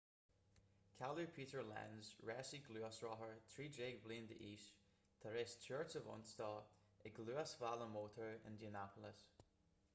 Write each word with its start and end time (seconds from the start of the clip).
cailleadh 0.99 1.33
peter 1.33 1.65
lenz 1.71 2.07
rásaí 2.29 2.59
gluaisrothair 2.69 3.35
13 3.51 3.91
bliana 4.07 4.29
d'aois 4.31 4.65
tar 5.25 5.37
éis 5.43 5.53
tuairt 5.67 5.97
a 5.99 6.01
bhain 6.09 6.25
dó 6.31 6.51
ag 7.11 7.19
luasbhealach 7.29 7.93
mótair 7.99 8.37
indianapolis 8.53 9.25